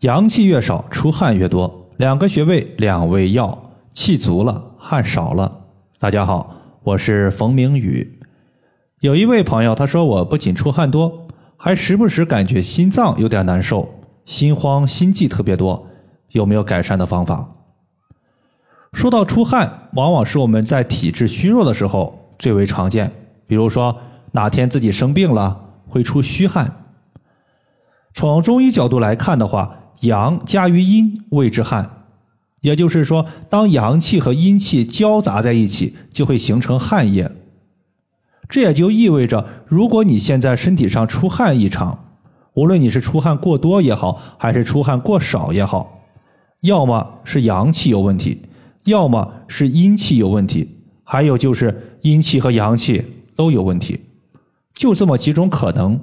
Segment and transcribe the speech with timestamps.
[0.00, 1.90] 阳气越少，出汗越多。
[1.98, 5.64] 两个穴位，两味药，气足了，汗少了。
[5.98, 8.18] 大家好，我是冯明宇。
[9.00, 11.28] 有一位朋友，他说我不仅出汗多，
[11.58, 15.86] 还时不时感觉心脏有点难受，心慌心悸特别多，
[16.30, 17.50] 有没有改善的方法？
[18.94, 23.12] 说到出汗，往往是我们在体质虚弱的时候最为常见。
[23.46, 23.98] 比如说
[24.32, 26.86] 哪天自己生病了，会出虚汗。
[28.14, 32.04] 从中医角度来看的话，阳加于阴谓之汗，
[32.62, 37.30] 也就是说，当阳气和阴气交杂在一起，就会形成汗液。
[38.48, 42.06] 这也就意味着，如果你现在身体上出汗异常，
[42.54, 46.00] 无论你是出汗过多也好，还是出汗过少也好，
[46.62, 48.42] 要么是阳气有问题，
[48.84, 53.04] 要么是阴气有问题，还有就是阴气和阳气
[53.36, 54.00] 都有问题，
[54.74, 56.00] 就这么几种可能。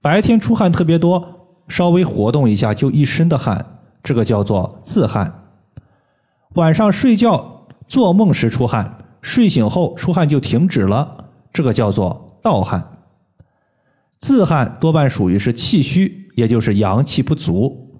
[0.00, 1.37] 白天出汗特别多。
[1.68, 5.44] 稍微活动一下就一身的汗，这个叫做自汗。
[6.54, 12.98] 晚上睡觉做梦时出汗，睡醒后出汗就停止了，这个叫做盗汗。
[14.16, 17.90] 自汗多半属于是气虚，也就是阳气不足；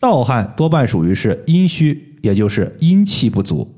[0.00, 3.74] 盗汗多半属于是阴虚，也就是阴气不足。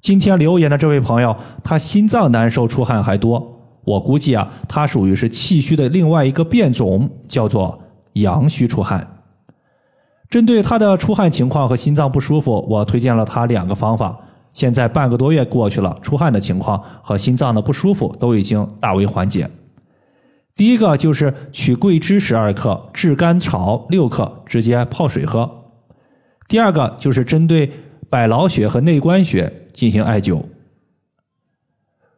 [0.00, 7.84] 今天留言的这位朋友，他心脏难受，出汗还多，我估计啊，他属于是气虚的另外一个变种，叫做。
[8.20, 9.22] 阳虚出汗，
[10.28, 14.18] 针对他的出汗情况和心脏不舒服，我推荐了他两个方法。
[14.52, 19.48] 现在半个多月过去了，出汗的情况和心脏的不舒服都已经大为缓解。
[20.56, 25.48] 第一个就是取桂枝十二克、炙甘草六克，直接泡水喝。
[26.48, 27.70] 第二个就是针对
[28.10, 30.42] 百劳穴和内关穴进行艾灸。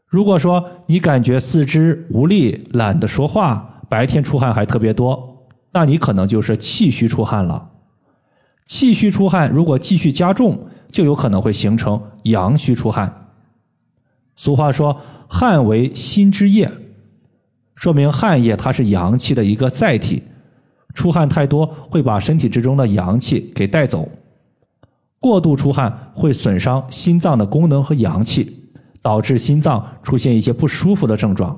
[0.06, 5.29] 如果说你感觉四肢无力、懒得说话，白天出汗还特别多。
[5.72, 7.70] 那你可能就是气虚出汗了，
[8.66, 13.28] 气虚出汗如果继续加重，就有可能会形成阳虚出汗。
[14.34, 16.68] 俗话说“汗为心之液”，
[17.76, 20.24] 说明汗液它是阳气的一个载体，
[20.92, 24.08] 出汗太多会把身体之中的阳气给带走，
[25.20, 31.56] 过度出汗会损伤心脏的功能和阳气，导致心脏出现一些不舒服的症状，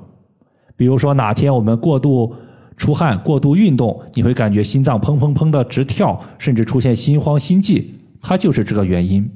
[0.75, 2.35] 比如说哪天我们过度。
[2.75, 9.29] 出汗过度运动，你会感觉心脏砰砰砰的直跳，甚至出现心慌心悸，它就是这个原因。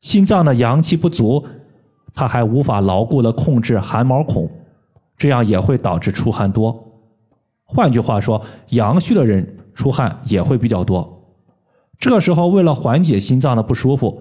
[0.00, 1.44] 心脏的阳气不足，
[2.14, 4.50] 它还无法牢固的控制汗毛孔，
[5.16, 6.92] 这样也会导致出汗多。
[7.64, 8.40] 换句话说，
[8.70, 11.10] 阳虚的人出汗也会比较多。
[11.98, 14.20] 这个时候，为了缓解心脏的不舒服，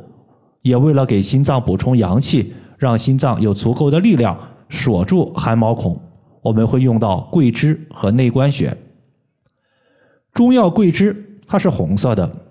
[0.61, 4.37] 也为了给心脏补充阳气，让心脏有足够的力量
[4.69, 5.99] 锁住汗毛孔。
[6.43, 8.77] 我们会用到桂枝和内关穴。
[10.33, 12.45] 中药桂枝它是红色的，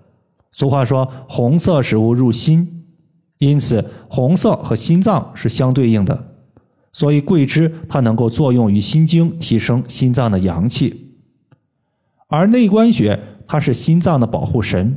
[0.50, 2.84] 俗话说“红色食物入心”，
[3.38, 6.36] 因此红色和心脏是相对应的，
[6.92, 11.14] 所以桂枝它能够作用于心经，提升心脏的阳气。
[12.28, 14.96] 而内关穴它是心脏的保护神，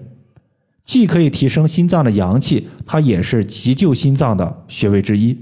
[0.83, 5.37] 既可以提升心脏的阳气，它也是急救心脏的穴位之一。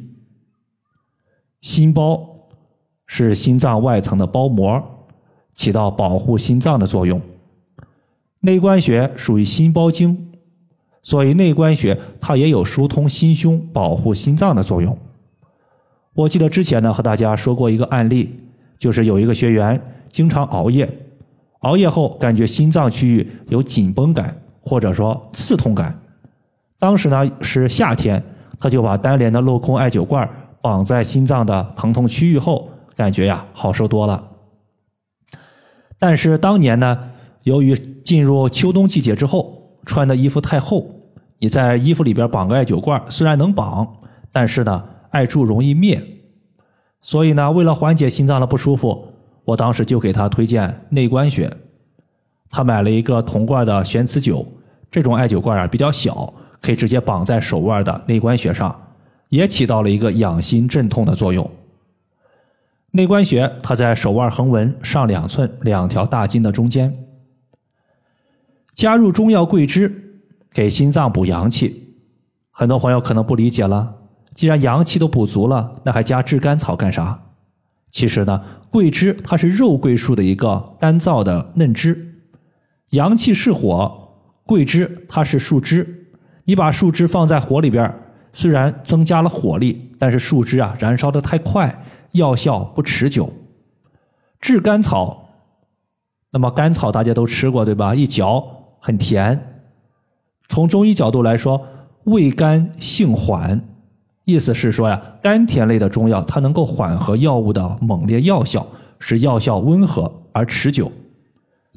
[1.62, 2.33] 心包。
[3.16, 4.82] 是心脏外层的包膜，
[5.54, 7.22] 起到保护心脏的作用。
[8.40, 10.32] 内关穴属于心包经，
[11.04, 14.98] 所以内关穴它也有疏通心胸、保护心脏的作用。
[16.16, 18.36] 我记得之前呢和大家说过一个案例，
[18.80, 20.90] 就是有一个学员经常熬夜，
[21.60, 25.96] 熬夜后感觉心脏区域有紧绷感或者说刺痛感。
[26.80, 28.24] 当时呢是夏天，
[28.60, 30.28] 他就把单联的镂空艾灸罐
[30.64, 32.68] 绑在心脏的疼痛区域后。
[32.96, 34.32] 感觉呀，好受多了。
[35.98, 37.12] 但是当年呢，
[37.44, 40.90] 由于进入秋冬季节之后，穿的衣服太厚，
[41.40, 43.88] 你在衣服里边绑个艾灸罐，虽然能绑，
[44.32, 46.02] 但是呢，艾柱容易灭。
[47.02, 49.08] 所以呢，为了缓解心脏的不舒服，
[49.46, 51.52] 我当时就给他推荐内关穴。
[52.50, 54.46] 他买了一个铜罐的玄磁灸，
[54.92, 58.74] 这种艾灸罐啊比较小，可以直接绑在手腕的内关穴上，
[59.30, 61.50] 也起到了一个养心镇痛的作用。
[62.96, 66.96] 内关穴，它在手腕横纹上两寸两条大筋的中间。
[68.76, 71.96] 加入中药桂枝，给心脏补阳气。
[72.52, 73.96] 很多朋友可能不理解了，
[74.36, 77.20] 既然阳气都补足了，那还加炙甘草干啥？
[77.90, 82.20] 其实呢，桂枝它是肉桂树的一个干燥的嫩枝，
[82.92, 84.14] 阳气是火，
[84.46, 86.12] 桂枝它是树枝，
[86.46, 87.92] 你把树枝放在火里边，
[88.32, 91.84] 虽然增加了火力，但是树枝啊燃烧的太快。
[92.14, 93.32] 药效不持久，
[94.40, 95.30] 炙甘草
[96.32, 97.94] 那么甘草大家都吃过对吧？
[97.94, 98.44] 一嚼
[98.80, 99.62] 很甜。
[100.50, 101.66] 从中医角度来说，
[102.06, 103.62] 味甘性缓，
[104.26, 108.66] 意思是说呀，甘甜类的中药它能够缓和药物的猛烈药效，
[109.00, 110.92] 使药效温和而持久。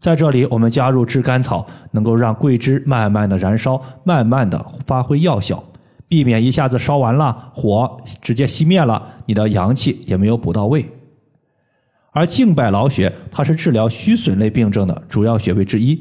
[0.00, 5.64] 在这里，我们加入炙甘草，能够让桂枝慢慢的燃烧，慢慢的发挥药效，
[6.08, 10.84] 避免一下子烧完了，火直接熄灭了，你的阳气也没有补到位。
[12.12, 16.00] 而净柏劳穴，它是治疗虚损类病症的主要穴位之一。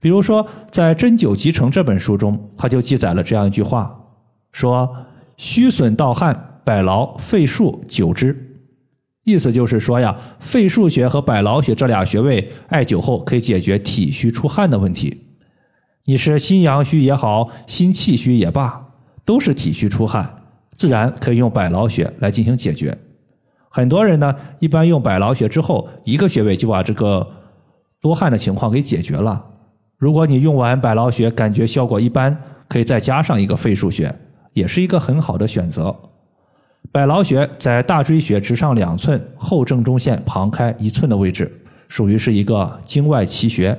[0.00, 4.00] 比如说，在《针灸集成》这本书中，它就记载了这样一句话：
[4.52, 5.06] 说
[5.36, 8.44] 虚损盗汗，百劳、肺腧灸之。
[9.24, 15.27] 意思就是说呀，肺腧穴和百劳穴这俩穴位艾灸后可以解决体虚出汗的问题。
[16.08, 18.82] 你是心阳虚也好，心气虚也罢，
[19.26, 20.42] 都是体虚出汗，
[20.74, 22.96] 自然可以用百劳穴来进行解决。
[23.68, 27.28] 很多人呢，一般用百劳穴之后，一个穴位就把这个
[28.00, 29.44] 多汗的情况给解决了。
[29.98, 32.34] 如果你用完百劳穴感觉效果一般，
[32.70, 34.18] 可以再加上一个肺腧穴，
[34.54, 35.94] 也是一个很好的选择。
[36.90, 41.52] 百劳穴在大椎穴直上两寸，后正中线旁开一寸的位置，
[41.86, 43.78] 属于是一个经外奇穴。